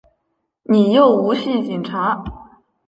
[0.63, 2.23] 你又唔系警察！